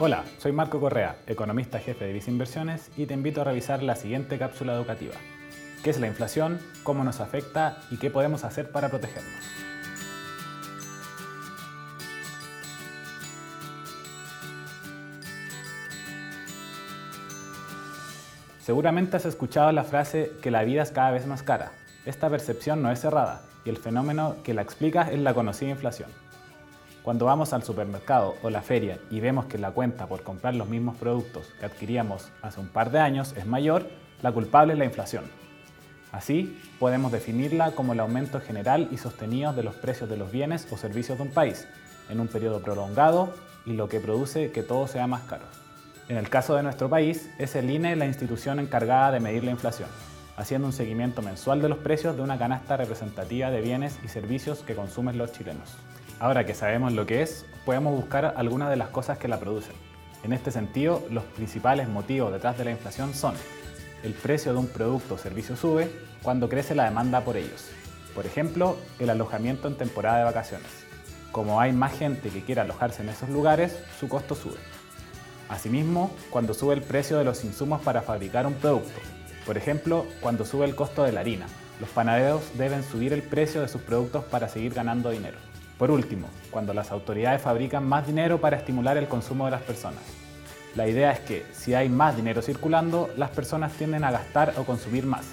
[0.00, 3.96] Hola, soy Marco Correa, economista jefe de Visa Inversiones y te invito a revisar la
[3.96, 5.16] siguiente cápsula educativa.
[5.82, 6.60] ¿Qué es la inflación?
[6.84, 7.78] ¿Cómo nos afecta?
[7.90, 9.32] ¿Y qué podemos hacer para protegernos?
[18.60, 21.72] Seguramente has escuchado la frase que la vida es cada vez más cara.
[22.06, 26.27] Esta percepción no es cerrada y el fenómeno que la explica es la conocida inflación.
[27.08, 30.68] Cuando vamos al supermercado o la feria y vemos que la cuenta por comprar los
[30.68, 33.88] mismos productos que adquiríamos hace un par de años es mayor,
[34.20, 35.24] la culpable es la inflación.
[36.12, 40.68] Así, podemos definirla como el aumento general y sostenido de los precios de los bienes
[40.70, 41.66] o servicios de un país
[42.10, 43.32] en un periodo prolongado
[43.64, 45.46] y lo que produce que todo sea más caro.
[46.10, 49.50] En el caso de nuestro país, es el INE la institución encargada de medir la
[49.50, 49.88] inflación,
[50.36, 54.58] haciendo un seguimiento mensual de los precios de una canasta representativa de bienes y servicios
[54.58, 55.74] que consumen los chilenos.
[56.20, 59.74] Ahora que sabemos lo que es, podemos buscar algunas de las cosas que la producen.
[60.24, 63.34] En este sentido, los principales motivos detrás de la inflación son
[64.02, 65.90] el precio de un producto o servicio sube
[66.22, 67.68] cuando crece la demanda por ellos.
[68.16, 70.66] Por ejemplo, el alojamiento en temporada de vacaciones.
[71.30, 74.58] Como hay más gente que quiere alojarse en esos lugares, su costo sube.
[75.48, 79.00] Asimismo, cuando sube el precio de los insumos para fabricar un producto.
[79.46, 81.46] Por ejemplo, cuando sube el costo de la harina.
[81.80, 85.38] Los panaderos deben subir el precio de sus productos para seguir ganando dinero.
[85.78, 90.02] Por último, cuando las autoridades fabrican más dinero para estimular el consumo de las personas.
[90.74, 94.64] La idea es que si hay más dinero circulando, las personas tienden a gastar o
[94.64, 95.24] consumir más.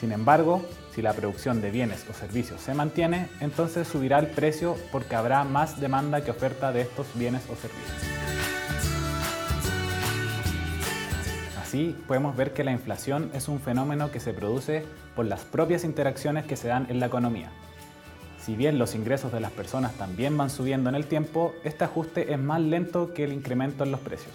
[0.00, 0.62] Sin embargo,
[0.94, 5.44] si la producción de bienes o servicios se mantiene, entonces subirá el precio porque habrá
[5.44, 8.02] más demanda que oferta de estos bienes o servicios.
[11.60, 15.84] Así, podemos ver que la inflación es un fenómeno que se produce por las propias
[15.84, 17.50] interacciones que se dan en la economía,
[18.44, 22.32] si bien los ingresos de las personas también van subiendo en el tiempo, este ajuste
[22.32, 24.34] es más lento que el incremento en los precios.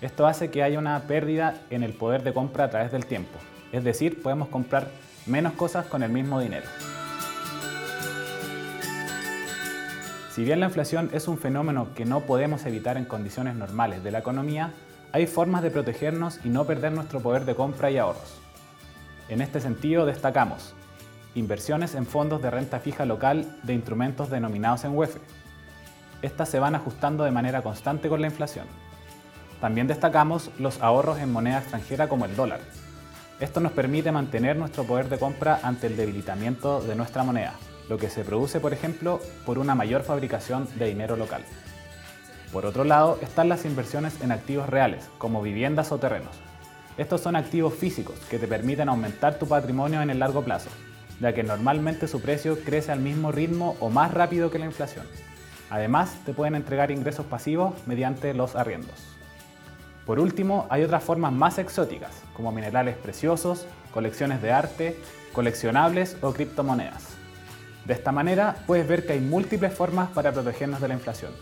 [0.00, 3.36] Esto hace que haya una pérdida en el poder de compra a través del tiempo,
[3.72, 4.90] es decir, podemos comprar
[5.26, 6.66] menos cosas con el mismo dinero.
[10.32, 14.10] Si bien la inflación es un fenómeno que no podemos evitar en condiciones normales de
[14.12, 14.72] la economía,
[15.12, 18.38] hay formas de protegernos y no perder nuestro poder de compra y ahorros.
[19.28, 20.74] En este sentido destacamos
[21.36, 25.16] inversiones en fondos de renta fija local de instrumentos denominados en UEF.
[26.22, 28.66] Estas se van ajustando de manera constante con la inflación.
[29.60, 32.60] También destacamos los ahorros en moneda extranjera como el dólar.
[33.38, 37.54] Esto nos permite mantener nuestro poder de compra ante el debilitamiento de nuestra moneda,
[37.88, 41.44] lo que se produce, por ejemplo, por una mayor fabricación de dinero local.
[42.50, 46.34] Por otro lado, están las inversiones en activos reales, como viviendas o terrenos.
[46.96, 50.70] Estos son activos físicos que te permiten aumentar tu patrimonio en el largo plazo,
[51.20, 55.06] ya que normalmente su precio crece al mismo ritmo o más rápido que la inflación.
[55.70, 59.16] Además, te pueden entregar ingresos pasivos mediante los arriendos.
[60.04, 64.96] Por último, hay otras formas más exóticas, como minerales preciosos, colecciones de arte,
[65.32, 67.16] coleccionables o criptomonedas.
[67.84, 71.32] De esta manera, puedes ver que hay múltiples formas para protegernos de la inflación.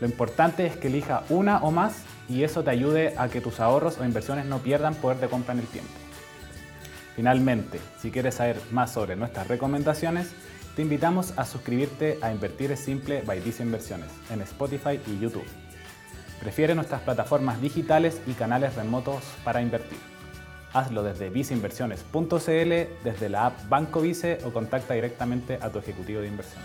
[0.00, 3.60] Lo importante es que elija una o más y eso te ayude a que tus
[3.60, 6.05] ahorros o inversiones no pierdan poder de compra en el tiempo.
[7.16, 10.32] Finalmente, si quieres saber más sobre nuestras recomendaciones,
[10.76, 15.46] te invitamos a suscribirte a Invertir es Simple by Visa Inversiones en Spotify y YouTube.
[16.38, 19.98] Prefiere nuestras plataformas digitales y canales remotos para invertir.
[20.74, 26.28] Hazlo desde viceinversiones.cl, desde la app Banco Vice o contacta directamente a tu ejecutivo de
[26.28, 26.62] inversión.